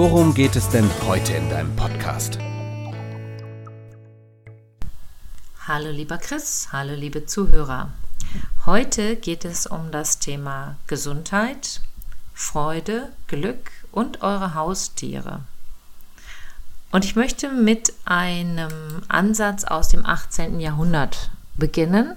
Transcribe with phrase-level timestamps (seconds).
[0.00, 2.38] worum geht es denn heute in deinem Podcast?
[5.68, 7.92] Hallo lieber Chris, hallo liebe Zuhörer.
[8.64, 11.82] Heute geht es um das Thema Gesundheit,
[12.32, 15.40] Freude, Glück und eure Haustiere.
[16.92, 20.60] Und ich möchte mit einem Ansatz aus dem 18.
[20.60, 22.16] Jahrhundert beginnen.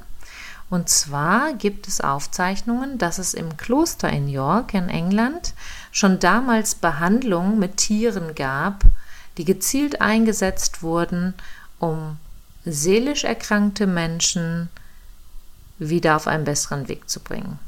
[0.74, 5.54] Und zwar gibt es Aufzeichnungen, dass es im Kloster in York in England
[5.92, 8.84] schon damals Behandlungen mit Tieren gab,
[9.38, 11.36] die gezielt eingesetzt wurden,
[11.78, 12.18] um
[12.66, 14.70] seelisch erkrankte Menschen
[15.78, 17.60] wieder auf einen besseren Weg zu bringen.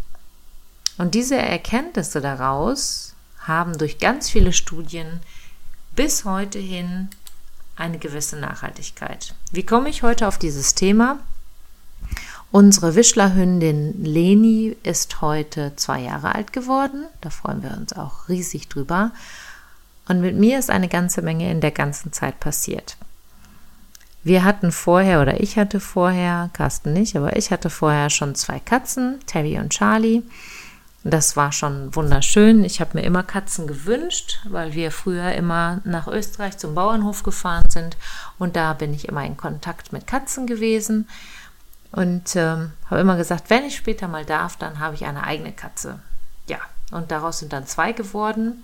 [0.98, 5.20] Und diese Erkenntnisse daraus haben durch ganz viele Studien
[5.96, 7.12] bis heute hin
[7.76, 9.36] eine gewisse Nachhaltigkeit.
[9.52, 11.20] Wie komme ich heute auf dieses Thema?
[12.52, 17.06] Unsere Wischlerhündin Leni ist heute zwei Jahre alt geworden.
[17.22, 19.12] Da freuen wir uns auch riesig drüber.
[20.08, 22.98] Und mit mir ist eine ganze Menge in der ganzen Zeit passiert.
[24.24, 28.60] Wir hatten vorher, oder ich hatte vorher, Carsten nicht, aber ich hatte vorher schon zwei
[28.60, 30.24] Katzen, Terry und Charlie.
[31.04, 32.64] Das war schon wunderschön.
[32.64, 37.70] Ich habe mir immer Katzen gewünscht, weil wir früher immer nach Österreich zum Bauernhof gefahren
[37.70, 37.98] sind
[38.40, 41.08] und da bin ich immer in Kontakt mit Katzen gewesen
[41.92, 45.54] und ähm, habe immer gesagt, wenn ich später mal darf, dann habe ich eine eigene
[45.54, 46.00] Katze.
[46.48, 46.60] Ja,
[46.92, 48.64] und daraus sind dann zwei geworden.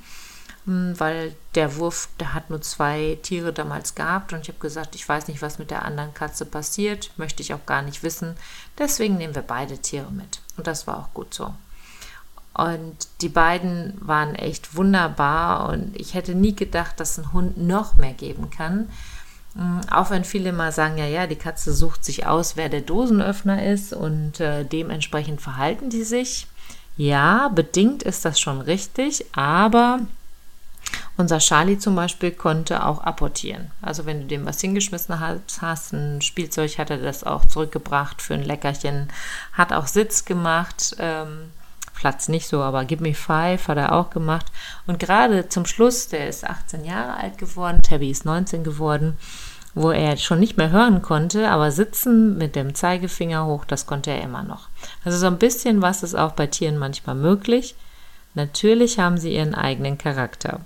[0.65, 4.93] Hm, weil der Wurf, der hat nur zwei Tiere damals gehabt und ich habe gesagt,
[4.95, 8.35] ich weiß nicht, was mit der anderen Katze passiert, möchte ich auch gar nicht wissen.
[8.77, 10.39] Deswegen nehmen wir beide Tiere mit.
[10.57, 11.53] Und das war auch gut so.
[12.53, 17.95] Und die beiden waren echt wunderbar und ich hätte nie gedacht, dass ein Hund noch
[17.95, 18.89] mehr geben kann.
[19.55, 22.81] Hm, auch wenn viele mal sagen, ja, ja, die Katze sucht sich aus, wer der
[22.81, 26.47] Dosenöffner ist und äh, dementsprechend verhalten die sich.
[26.97, 29.99] Ja, bedingt ist das schon richtig, aber
[31.17, 33.71] unser Charlie zum Beispiel konnte auch apportieren.
[33.81, 38.33] Also wenn du dem was hingeschmissen hast, ein Spielzeug hat er das auch zurückgebracht für
[38.33, 39.09] ein Leckerchen,
[39.53, 41.51] hat auch Sitz gemacht, ähm,
[42.01, 44.47] Platz nicht so, aber Give Me Five hat er auch gemacht.
[44.87, 49.19] Und gerade zum Schluss, der ist 18 Jahre alt geworden, Tabby ist 19 geworden,
[49.75, 54.09] wo er schon nicht mehr hören konnte, aber sitzen mit dem Zeigefinger hoch, das konnte
[54.09, 54.67] er immer noch.
[55.05, 57.75] Also so ein bisschen was ist auch bei Tieren manchmal möglich.
[58.33, 60.61] Natürlich haben sie ihren eigenen Charakter.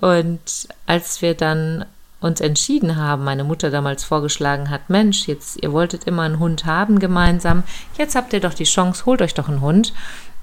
[0.00, 1.86] Und als wir dann
[2.20, 6.64] uns entschieden haben, meine Mutter damals vorgeschlagen hat, Mensch, jetzt, ihr wolltet immer einen Hund
[6.64, 7.62] haben gemeinsam,
[7.96, 9.92] jetzt habt ihr doch die Chance, holt euch doch einen Hund.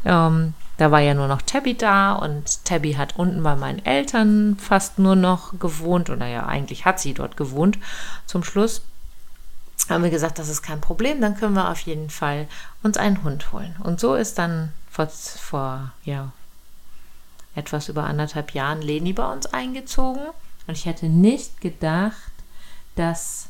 [0.05, 4.57] Ähm, da war ja nur noch Tabby da und Tabby hat unten bei meinen Eltern
[4.59, 7.77] fast nur noch gewohnt oder ja, eigentlich hat sie dort gewohnt.
[8.25, 8.81] Zum Schluss
[9.89, 12.47] haben wir gesagt, das ist kein Problem, dann können wir auf jeden Fall
[12.83, 13.75] uns einen Hund holen.
[13.83, 16.31] Und so ist dann vor, vor ja,
[17.55, 20.21] etwas über anderthalb Jahren Leni bei uns eingezogen.
[20.67, 22.31] Und ich hätte nicht gedacht,
[22.95, 23.47] dass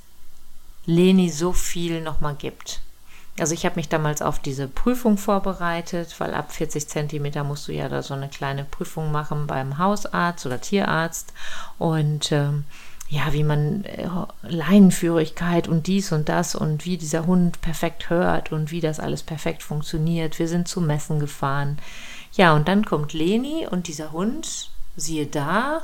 [0.86, 2.82] Leni so viel nochmal gibt.
[3.38, 7.74] Also ich habe mich damals auf diese Prüfung vorbereitet, weil ab 40 Zentimeter musst du
[7.74, 11.34] ja da so eine kleine Prüfung machen beim Hausarzt oder Tierarzt.
[11.78, 12.64] Und ähm,
[13.10, 14.08] ja, wie man äh,
[14.44, 19.22] Leinenführigkeit und dies und das und wie dieser Hund perfekt hört und wie das alles
[19.22, 20.40] perfekt funktioniert.
[20.40, 21.78] Wir sind zu Messen gefahren.
[22.34, 25.82] Ja, und dann kommt Leni und dieser Hund, siehe da,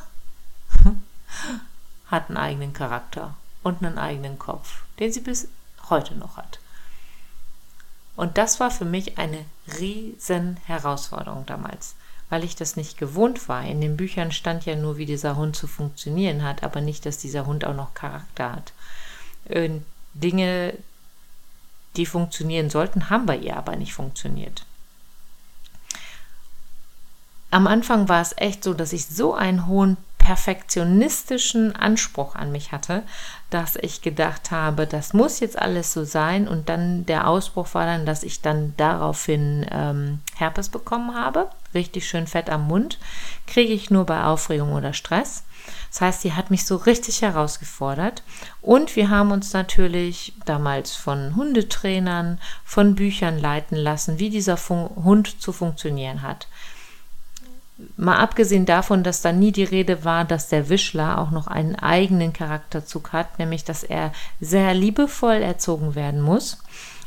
[2.11, 5.47] hat einen eigenen Charakter und einen eigenen Kopf, den sie bis
[5.89, 6.59] heute noch hat.
[8.15, 9.45] Und das war für mich eine
[9.79, 11.95] riesen Herausforderung damals,
[12.29, 13.63] weil ich das nicht gewohnt war.
[13.63, 17.17] In den Büchern stand ja nur, wie dieser Hund zu funktionieren hat, aber nicht, dass
[17.17, 18.73] dieser Hund auch noch Charakter hat.
[20.13, 20.77] Dinge,
[21.95, 24.65] die funktionieren sollten, haben bei ihr aber nicht funktioniert
[27.51, 32.71] am Anfang war es echt so, dass ich so einen hohen perfektionistischen Anspruch an mich
[32.71, 33.01] hatte,
[33.49, 36.47] dass ich gedacht habe, das muss jetzt alles so sein.
[36.47, 41.49] Und dann der Ausbruch war dann, dass ich dann daraufhin ähm, Herpes bekommen habe.
[41.73, 42.99] Richtig schön fett am Mund.
[43.47, 45.43] Kriege ich nur bei Aufregung oder Stress.
[45.89, 48.21] Das heißt, sie hat mich so richtig herausgefordert.
[48.61, 54.89] Und wir haben uns natürlich damals von Hundetrainern, von Büchern leiten lassen, wie dieser Fun
[55.03, 56.47] Hund zu funktionieren hat
[57.97, 61.75] Mal abgesehen davon, dass da nie die Rede war, dass der Wischler auch noch einen
[61.75, 66.59] eigenen Charakterzug hat, nämlich dass er sehr liebevoll erzogen werden muss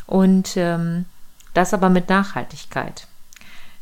[0.07, 1.05] und ähm,
[1.53, 3.07] das aber mit Nachhaltigkeit.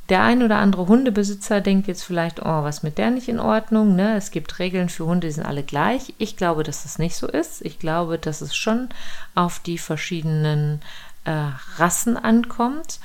[0.08, 3.94] Der ein oder andere Hundebesitzer denkt jetzt vielleicht, oh, was mit der nicht in Ordnung?
[3.94, 4.16] Ne?
[4.16, 6.12] Es gibt Regeln für Hunde, die sind alle gleich.
[6.18, 7.64] Ich glaube, dass das nicht so ist.
[7.64, 8.88] Ich glaube, dass es schon
[9.34, 10.82] auf die verschiedenen
[11.24, 12.98] äh, Rassen ankommt.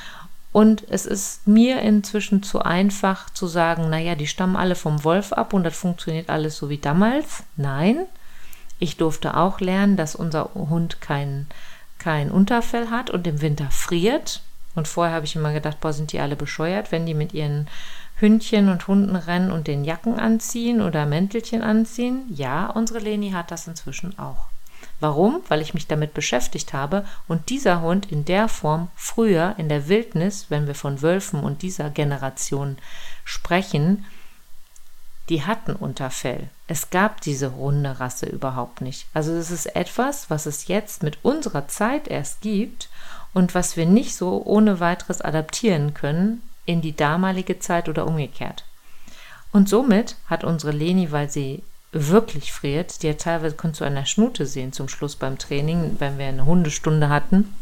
[0.58, 5.32] Und es ist mir inzwischen zu einfach zu sagen, naja, die stammen alle vom Wolf
[5.32, 7.44] ab und das funktioniert alles so wie damals.
[7.58, 8.08] Nein,
[8.80, 11.46] ich durfte auch lernen, dass unser Hund kein,
[12.00, 14.42] kein Unterfell hat und im Winter friert.
[14.74, 17.68] Und vorher habe ich immer gedacht, boah, sind die alle bescheuert, wenn die mit ihren
[18.16, 22.24] Hündchen und Hunden rennen und den Jacken anziehen oder Mäntelchen anziehen.
[22.30, 24.47] Ja, unsere Leni hat das inzwischen auch.
[25.00, 25.42] Warum?
[25.48, 29.88] Weil ich mich damit beschäftigt habe und dieser Hund in der Form früher in der
[29.88, 32.78] Wildnis, wenn wir von Wölfen und dieser Generation
[33.24, 34.06] sprechen,
[35.30, 36.50] die hatten Unterfell.
[36.68, 39.06] Es gab diese Hunderasse überhaupt nicht.
[39.14, 42.90] Also es ist etwas, was es jetzt mit unserer Zeit erst gibt
[43.34, 48.64] und was wir nicht so ohne weiteres adaptieren können in die damalige Zeit oder umgekehrt.
[49.52, 54.06] Und somit hat unsere Leni, weil sie wirklich friert, die ja teilweise konntest du an
[54.06, 57.54] Schnute sehen zum Schluss beim Training, wenn wir eine Hundestunde hatten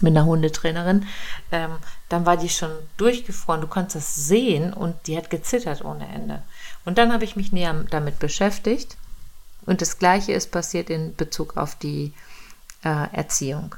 [0.00, 1.06] mit einer Hundetrainerin,
[1.52, 1.76] ähm,
[2.08, 3.60] dann war die schon durchgefroren.
[3.60, 6.42] Du konntest das sehen und die hat gezittert ohne Ende.
[6.84, 8.96] Und dann habe ich mich näher damit beschäftigt
[9.66, 12.12] und das Gleiche ist passiert in Bezug auf die
[12.84, 13.74] äh, Erziehung.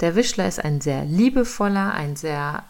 [0.00, 2.64] Der Wischler ist ein sehr liebevoller, ein sehr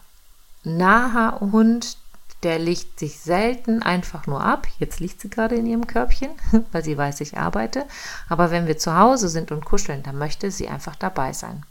[0.63, 1.97] naher Hund,
[2.43, 4.67] der legt sich selten einfach nur ab.
[4.79, 6.31] Jetzt liegt sie gerade in ihrem Körbchen,
[6.71, 7.85] weil sie weiß, ich arbeite.
[8.29, 11.63] Aber wenn wir zu Hause sind und kuscheln, dann möchte sie einfach dabei sein.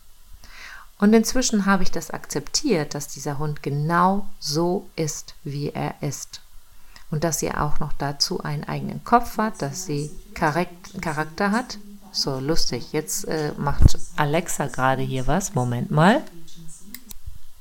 [0.98, 6.40] Und inzwischen habe ich das akzeptiert, dass dieser Hund genau so ist, wie er ist.
[7.10, 11.78] Und dass sie auch noch dazu einen eigenen Kopf hat, dass sie Charakter hat,
[12.12, 12.92] so, lustig.
[12.92, 15.54] Jetzt äh, macht Alexa gerade hier was.
[15.54, 16.22] Moment mal.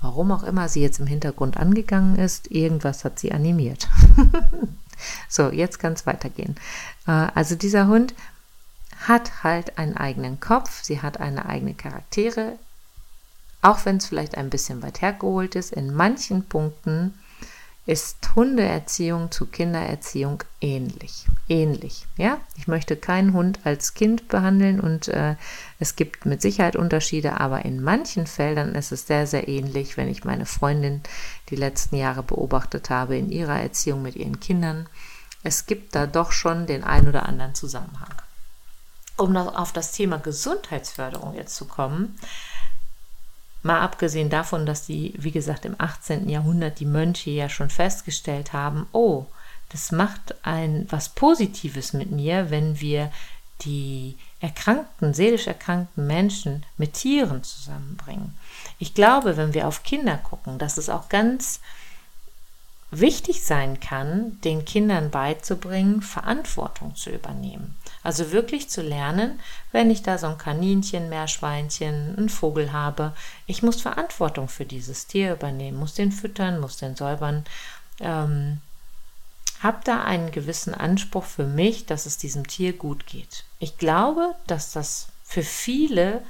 [0.01, 3.87] Warum auch immer sie jetzt im Hintergrund angegangen ist, irgendwas hat sie animiert.
[5.29, 6.55] so, jetzt kann es weitergehen.
[7.07, 8.13] Äh, also dieser Hund
[9.07, 12.57] hat halt einen eigenen Kopf, sie hat eine eigene Charaktere,
[13.61, 15.71] auch wenn es vielleicht ein bisschen weit hergeholt ist.
[15.71, 17.13] In manchen Punkten
[17.85, 21.25] ist Hundeerziehung zu Kindererziehung ähnlich.
[21.51, 22.39] Ähnlich, ja.
[22.55, 25.35] Ich möchte keinen Hund als Kind behandeln und äh,
[25.79, 30.07] es gibt mit Sicherheit Unterschiede, aber in manchen Feldern ist es sehr, sehr ähnlich, wenn
[30.07, 31.01] ich meine Freundin
[31.49, 34.87] die letzten Jahre beobachtet habe in ihrer Erziehung mit ihren Kindern.
[35.43, 38.15] Es gibt da doch schon den ein oder anderen Zusammenhang.
[39.17, 42.17] Um noch auf das Thema Gesundheitsförderung jetzt zu kommen,
[43.63, 46.27] Mal abgesehen davon, dass die, wie gesagt, im 18.
[46.29, 49.27] Jahrhundert die Mönche ja schon festgestellt haben, oh,
[49.71, 53.11] das macht ein was Positives mit mir, wenn wir
[53.61, 58.35] die erkrankten, seelisch erkrankten Menschen mit Tieren zusammenbringen.
[58.79, 61.59] Ich glaube, wenn wir auf Kinder gucken, dass es auch ganz
[62.89, 67.75] wichtig sein kann, den Kindern beizubringen, Verantwortung zu übernehmen.
[68.03, 69.39] Also wirklich zu lernen,
[69.71, 73.13] wenn ich da so ein Kaninchen, Meerschweinchen, einen Vogel habe,
[73.45, 77.45] ich muss Verantwortung für dieses Tier übernehmen, muss den füttern, muss den säubern.
[77.99, 78.59] Ähm,
[79.61, 83.45] habe da einen gewissen Anspruch für mich, dass es diesem Tier gut geht.
[83.59, 86.23] Ich glaube, dass das für viele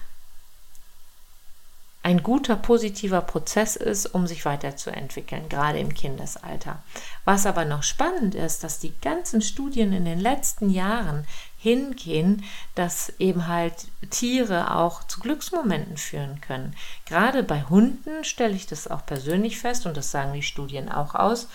[2.03, 6.81] ein guter, positiver Prozess ist, um sich weiterzuentwickeln, gerade im Kindesalter.
[7.25, 11.27] Was aber noch spannend ist, dass die ganzen Studien in den letzten Jahren
[11.59, 13.75] hingehen, dass eben halt
[14.09, 16.75] Tiere auch zu Glücksmomenten führen können.
[17.05, 21.13] Gerade bei Hunden stelle ich das auch persönlich fest und das sagen die Studien auch
[21.13, 21.47] aus,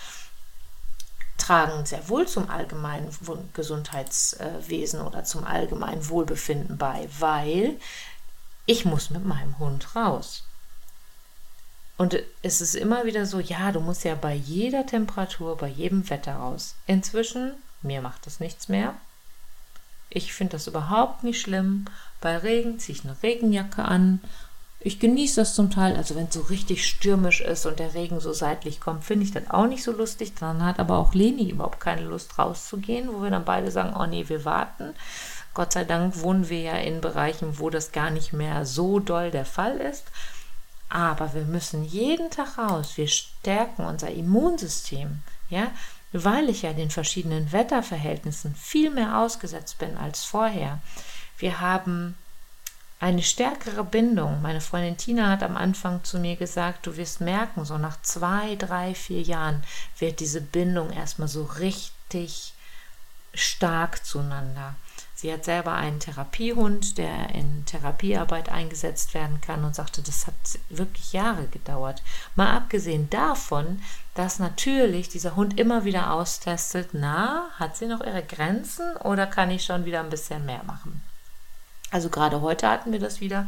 [1.47, 3.09] tragen sehr wohl zum allgemeinen
[3.53, 7.77] Gesundheitswesen oder zum allgemeinen Wohlbefinden bei, weil
[8.65, 10.43] ich muss mit meinem Hund raus.
[11.95, 16.09] Und es ist immer wieder so, ja, du musst ja bei jeder Temperatur, bei jedem
[16.09, 16.75] Wetter raus.
[16.85, 18.93] Inzwischen, mir macht das nichts mehr.
[20.09, 21.85] Ich finde das überhaupt nicht schlimm.
[22.19, 24.21] Bei Regen ziehe ich eine Regenjacke an.
[24.87, 28.21] Ich genieße das zum Teil, also wenn es so richtig stürmisch ist und der Regen
[28.21, 30.35] so seitlich kommt, finde ich das auch nicht so lustig.
[30.39, 34.05] Dann hat aber auch Leni überhaupt keine Lust rauszugehen, wo wir dann beide sagen, oh
[34.05, 34.93] nee, wir warten.
[35.53, 39.29] Gott sei Dank wohnen wir ja in Bereichen, wo das gar nicht mehr so doll
[39.29, 40.05] der Fall ist.
[40.87, 42.93] Aber wir müssen jeden Tag raus.
[42.95, 45.21] Wir stärken unser Immunsystem.
[45.49, 45.67] Ja,
[46.13, 50.79] weil ich ja den verschiedenen Wetterverhältnissen viel mehr ausgesetzt bin als vorher.
[51.37, 52.15] Wir haben
[52.99, 54.41] eine stärkere Bindung.
[54.41, 58.55] Meine Freundin Tina hat am Anfang zu mir gesagt, du wirst merken, so nach zwei,
[58.55, 59.63] drei, vier Jahren
[59.99, 62.53] wird diese Bindung erstmal so richtig
[63.33, 64.75] stark zueinander.
[65.13, 70.35] Sie hat selber einen Therapiehund, der in Therapiearbeit eingesetzt werden kann und sagte, das hat
[70.69, 72.03] wirklich Jahre gedauert.
[72.35, 73.81] Mal abgesehen davon,
[74.13, 79.49] dass natürlich dieser Hund immer wieder austestet, na, hat sie noch ihre Grenzen oder kann
[79.49, 81.01] ich schon wieder ein bisschen mehr machen?
[81.91, 83.47] Also gerade heute hatten wir das wieder.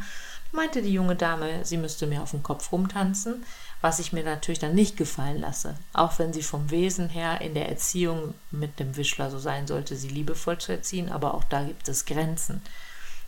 [0.52, 3.46] Meinte die junge Dame, sie müsste mir auf dem Kopf rumtanzen,
[3.82, 5.76] was ich mir natürlich dann nicht gefallen lasse.
[5.94, 9.96] Auch wenn sie vom Wesen her in der Erziehung mit dem Wischler so sein sollte,
[9.96, 12.62] sie liebevoll zu erziehen, aber auch da gibt es Grenzen.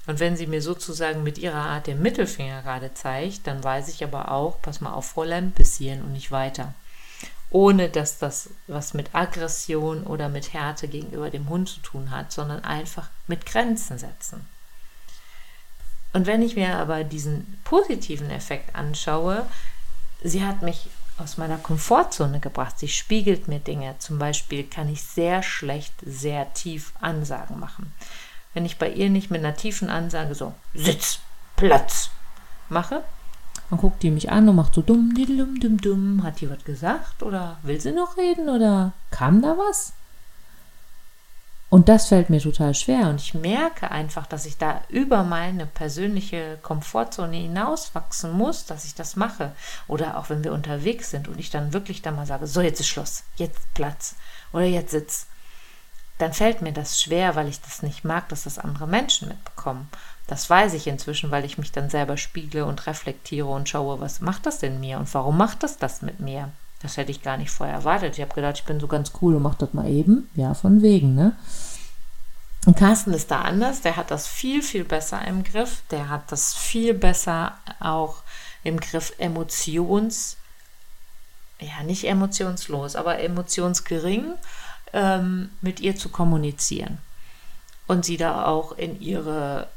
[0.07, 4.03] Und wenn sie mir sozusagen mit ihrer Art den Mittelfinger gerade zeigt, dann weiß ich
[4.03, 6.73] aber auch, pass mal auf, Fräulein, bis hierhin und nicht weiter.
[7.51, 12.31] Ohne dass das was mit Aggression oder mit Härte gegenüber dem Hund zu tun hat,
[12.31, 14.47] sondern einfach mit Grenzen setzen.
[16.13, 19.45] Und wenn ich mir aber diesen positiven Effekt anschaue,
[20.23, 22.79] sie hat mich aus meiner Komfortzone gebracht.
[22.79, 23.95] Sie spiegelt mir Dinge.
[23.99, 27.93] Zum Beispiel kann ich sehr schlecht, sehr tief Ansagen machen.
[28.53, 31.19] Wenn ich bei ihr nicht mit einer tiefen Ansage so Sitz,
[31.55, 32.09] Platz
[32.69, 33.03] mache,
[33.69, 36.23] dann guckt die mich an und macht so dumm, dumm, dumm, dumm.
[36.23, 39.93] Hat die was gesagt oder will sie noch reden oder kam da was?
[41.71, 45.65] Und das fällt mir total schwer und ich merke einfach, dass ich da über meine
[45.65, 49.53] persönliche Komfortzone hinauswachsen muss, dass ich das mache.
[49.87, 52.81] Oder auch wenn wir unterwegs sind und ich dann wirklich da mal sage, so jetzt
[52.81, 54.15] ist Schluss, jetzt Platz
[54.51, 55.27] oder jetzt Sitz.
[56.17, 59.87] Dann fällt mir das schwer, weil ich das nicht mag, dass das andere Menschen mitbekommen.
[60.27, 64.19] Das weiß ich inzwischen, weil ich mich dann selber spiegle und reflektiere und schaue, was
[64.19, 66.51] macht das denn mir und warum macht das das mit mir?
[66.81, 68.17] Das hätte ich gar nicht vorher erwartet.
[68.17, 70.29] Ich habe gedacht, ich bin so ganz cool und mache das mal eben.
[70.35, 71.35] Ja, von wegen, ne?
[72.65, 73.81] Und Carsten ist da anders.
[73.81, 75.83] Der hat das viel, viel besser im Griff.
[75.91, 78.17] Der hat das viel besser auch
[78.63, 80.37] im Griff, emotions,
[81.59, 84.33] ja, nicht emotionslos, aber emotionsgering
[84.93, 86.99] ähm, mit ihr zu kommunizieren.
[87.87, 89.67] Und sie da auch in ihre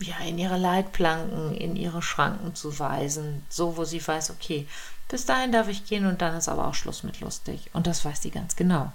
[0.00, 4.66] ja, in ihre Leitplanken, in ihre Schranken zu weisen, so wo sie weiß, okay,
[5.08, 7.70] bis dahin darf ich gehen und dann ist aber auch Schluss mit lustig.
[7.72, 8.92] Und das weiß sie ganz genau.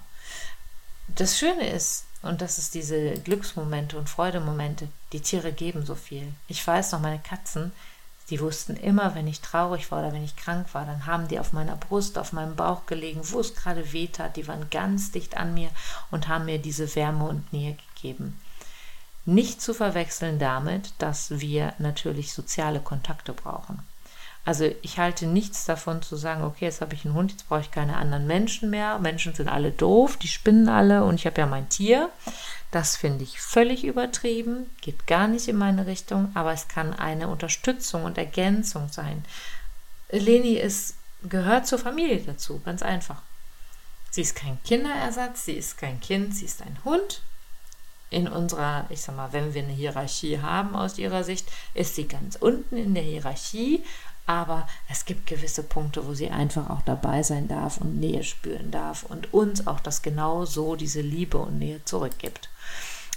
[1.08, 6.32] Das Schöne ist, und das ist diese Glücksmomente und Freudemomente, die Tiere geben so viel.
[6.48, 7.70] Ich weiß noch, meine Katzen,
[8.30, 11.38] die wussten immer, wenn ich traurig war oder wenn ich krank war, dann haben die
[11.38, 14.36] auf meiner Brust, auf meinem Bauch gelegen, wo es gerade weh tat.
[14.36, 15.70] Die waren ganz dicht an mir
[16.10, 18.40] und haben mir diese Wärme und Nähe gegeben.
[19.26, 23.82] Nicht zu verwechseln damit, dass wir natürlich soziale Kontakte brauchen.
[24.46, 27.62] Also ich halte nichts davon zu sagen, okay, jetzt habe ich einen Hund, jetzt brauche
[27.62, 29.00] ich keine anderen Menschen mehr.
[29.00, 32.10] Menschen sind alle doof, die spinnen alle und ich habe ja mein Tier.
[32.70, 37.26] Das finde ich völlig übertrieben, geht gar nicht in meine Richtung, aber es kann eine
[37.26, 39.24] Unterstützung und Ergänzung sein.
[40.10, 43.22] Leni ist, gehört zur Familie dazu, ganz einfach.
[44.12, 47.20] Sie ist kein Kinderersatz, sie ist kein Kind, sie ist ein Hund.
[48.10, 52.06] In unserer, ich sag mal, wenn wir eine Hierarchie haben aus ihrer Sicht, ist sie
[52.06, 53.82] ganz unten in der Hierarchie,
[54.26, 58.70] aber es gibt gewisse Punkte, wo sie einfach auch dabei sein darf und Nähe spüren
[58.70, 62.48] darf und uns auch das genau so diese Liebe und Nähe zurückgibt.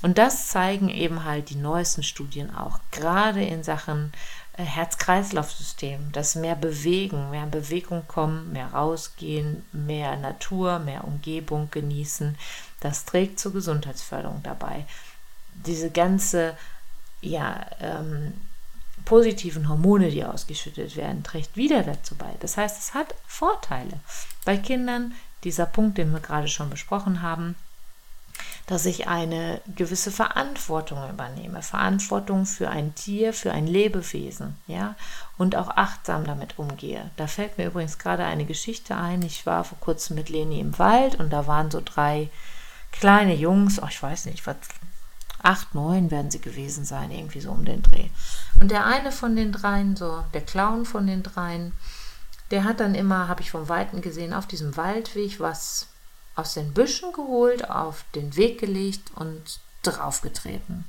[0.01, 4.13] Und das zeigen eben halt die neuesten Studien auch, gerade in Sachen
[4.53, 11.69] äh, Herz-Kreislauf-System, dass mehr bewegen, mehr in Bewegung kommen, mehr rausgehen, mehr Natur, mehr Umgebung
[11.71, 12.37] genießen,
[12.79, 14.85] das trägt zur Gesundheitsförderung dabei.
[15.65, 16.57] Diese ganze
[17.21, 18.33] ja, ähm,
[19.05, 22.33] positiven Hormone, die ausgeschüttet werden, trägt wieder dazu bei.
[22.39, 23.99] Das heißt, es hat Vorteile.
[24.45, 27.55] Bei Kindern, dieser Punkt, den wir gerade schon besprochen haben,
[28.67, 34.95] dass ich eine gewisse Verantwortung übernehme, Verantwortung für ein Tier, für ein Lebewesen, ja,
[35.37, 37.09] und auch achtsam damit umgehe.
[37.17, 39.23] Da fällt mir übrigens gerade eine Geschichte ein.
[39.23, 42.29] Ich war vor kurzem mit Leni im Wald und da waren so drei
[42.91, 44.57] kleine Jungs, oh, ich weiß nicht, was
[45.41, 48.09] acht, neun werden sie gewesen sein, irgendwie so um den Dreh.
[48.59, 51.73] Und der eine von den dreien, so der Clown von den dreien,
[52.51, 55.87] der hat dann immer, habe ich vom Weiten gesehen, auf diesem Waldweg was
[56.35, 60.85] aus den Büschen geholt, auf den Weg gelegt und draufgetreten.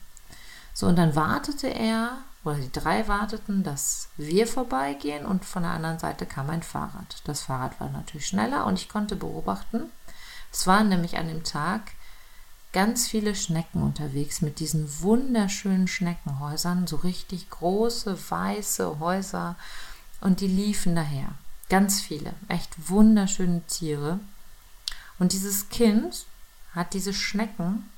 [0.73, 5.73] So, und dann wartete er, oder die drei warteten, dass wir vorbeigehen und von der
[5.73, 7.23] anderen Seite kam ein Fahrrad.
[7.25, 9.91] Das Fahrrad war natürlich schneller und ich konnte beobachten.
[10.53, 11.93] Es war nämlich an dem Tag
[12.73, 19.57] ganz viele Schnecken unterwegs mit diesen wunderschönen Schneckenhäusern, so richtig große weiße Häuser
[20.21, 21.33] und die liefen daher.
[21.69, 24.19] Ganz viele, echt wunderschöne Tiere.
[25.19, 26.27] Und dieses Kind
[26.75, 27.89] hat diese Schnecken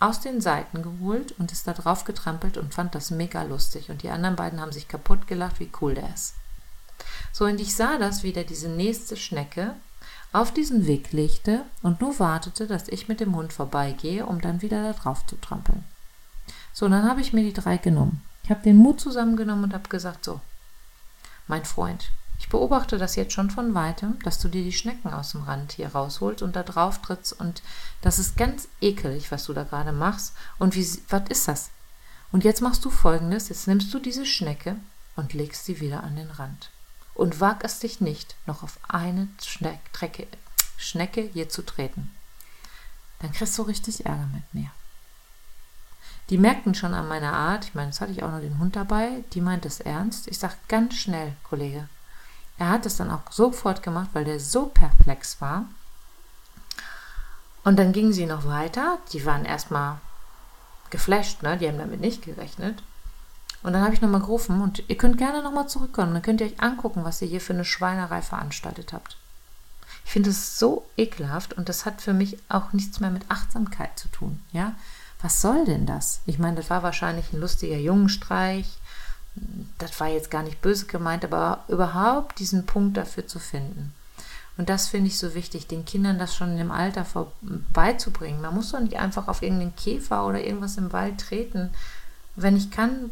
[0.00, 3.90] aus den Seiten geholt und ist da drauf getrampelt und fand das mega lustig.
[3.90, 6.34] Und die anderen beiden haben sich kaputt gelacht, wie cool der ist.
[7.32, 9.74] So, und ich sah das, wie der diese nächste Schnecke
[10.32, 14.62] auf diesen Weg legte und nur wartete, dass ich mit dem Hund vorbeigehe, um dann
[14.62, 15.84] wieder da drauf zu trampeln.
[16.72, 18.22] So, dann habe ich mir die drei genommen.
[18.44, 20.40] Ich habe den Mut zusammengenommen und habe gesagt, so,
[21.46, 25.32] mein Freund, ich beobachte das jetzt schon von weitem, dass du dir die Schnecken aus
[25.32, 27.62] dem Rand hier rausholst und da drauf trittst und
[28.00, 30.34] das ist ganz ekelig, was du da gerade machst.
[30.58, 31.70] Und wie, was ist das?
[32.30, 34.76] Und jetzt machst du folgendes, jetzt nimmst du diese Schnecke
[35.16, 36.70] und legst sie wieder an den Rand.
[37.18, 40.28] Und wag es dich nicht, noch auf eine Schneck, Trecke,
[40.76, 42.14] Schnecke hier zu treten.
[43.18, 44.70] Dann kriegst du richtig Ärger mit mir.
[46.30, 48.76] Die merkten schon an meiner Art, ich meine, jetzt hatte ich auch noch den Hund
[48.76, 50.28] dabei, die meint es ernst.
[50.28, 51.88] Ich sag ganz schnell, Kollege,
[52.56, 55.64] er hat es dann auch sofort gemacht, weil der so perplex war.
[57.64, 58.98] Und dann gingen sie noch weiter.
[59.12, 59.98] Die waren erstmal
[60.90, 61.58] geflasht, ne?
[61.58, 62.80] Die haben damit nicht gerechnet.
[63.62, 66.12] Und dann habe ich nochmal gerufen und ihr könnt gerne nochmal zurückkommen.
[66.12, 69.16] Dann könnt ihr euch angucken, was ihr hier für eine Schweinerei veranstaltet habt.
[70.04, 73.98] Ich finde es so ekelhaft und das hat für mich auch nichts mehr mit Achtsamkeit
[73.98, 74.40] zu tun.
[74.52, 74.74] Ja,
[75.20, 76.20] was soll denn das?
[76.26, 78.78] Ich meine, das war wahrscheinlich ein lustiger Jungenstreich
[79.78, 83.92] das war jetzt gar nicht böse gemeint, aber überhaupt diesen Punkt dafür zu finden.
[84.56, 87.06] Und das finde ich so wichtig, den Kindern das schon im Alter
[87.72, 88.40] beizubringen.
[88.40, 91.70] Man muss doch nicht einfach auf irgendeinen Käfer oder irgendwas im Wald treten.
[92.34, 93.10] Wenn ich kann,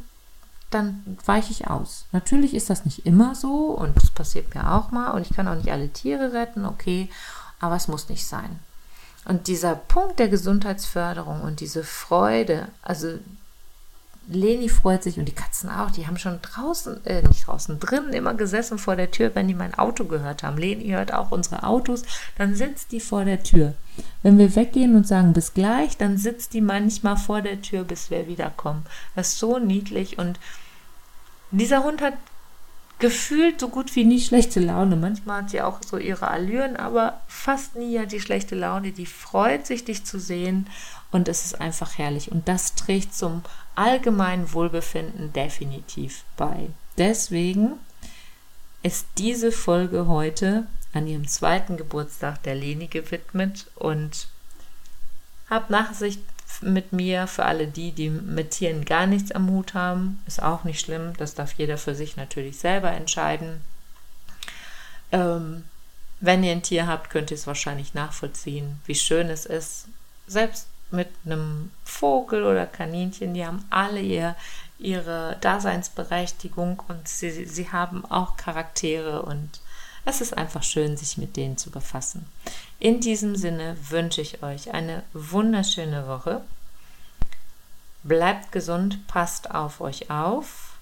[0.70, 2.06] dann weiche ich aus.
[2.12, 5.48] Natürlich ist das nicht immer so und das passiert mir auch mal und ich kann
[5.48, 7.08] auch nicht alle Tiere retten, okay,
[7.60, 8.58] aber es muss nicht sein.
[9.24, 13.18] Und dieser Punkt der Gesundheitsförderung und diese Freude, also
[14.28, 15.90] Leni freut sich und die Katzen auch.
[15.90, 19.54] Die haben schon draußen, äh, nicht draußen, drinnen immer gesessen vor der Tür, wenn die
[19.54, 20.58] mein Auto gehört haben.
[20.58, 22.02] Leni hört auch unsere Autos.
[22.36, 23.74] Dann sitzt die vor der Tür.
[24.22, 28.10] Wenn wir weggehen und sagen bis gleich, dann sitzt die manchmal vor der Tür, bis
[28.10, 28.84] wir wiederkommen.
[29.14, 30.40] Das ist so niedlich und
[31.52, 32.14] dieser Hund hat
[32.98, 34.96] gefühlt so gut wie nie schlechte Laune.
[34.96, 38.92] Manchmal hat sie auch so ihre Allüren, aber fast nie hat die schlechte Laune.
[38.92, 40.66] Die freut sich, dich zu sehen
[41.16, 42.30] und es ist einfach herrlich.
[42.30, 43.42] Und das trägt zum
[43.74, 46.68] allgemeinen Wohlbefinden definitiv bei.
[46.98, 47.72] Deswegen
[48.82, 54.28] ist diese Folge heute an ihrem zweiten Geburtstag der Leni gewidmet und
[55.48, 56.20] hab Nachsicht
[56.60, 60.22] mit mir für alle die, die mit Tieren gar nichts am Hut haben.
[60.26, 61.14] Ist auch nicht schlimm.
[61.16, 63.62] Das darf jeder für sich natürlich selber entscheiden.
[65.12, 65.64] Ähm,
[66.20, 69.86] wenn ihr ein Tier habt, könnt ihr es wahrscheinlich nachvollziehen, wie schön es ist.
[70.26, 74.36] Selbst mit einem Vogel oder Kaninchen, die haben alle ihr,
[74.78, 79.60] ihre Daseinsberechtigung und sie, sie haben auch Charaktere und
[80.04, 82.26] es ist einfach schön, sich mit denen zu befassen.
[82.78, 86.42] In diesem Sinne wünsche ich euch eine wunderschöne Woche.
[88.04, 90.76] Bleibt gesund, passt auf euch auf.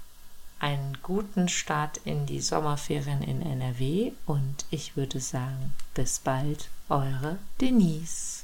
[0.61, 7.39] Einen guten Start in die Sommerferien in NRW und ich würde sagen, bis bald, eure
[7.63, 8.44] Denise.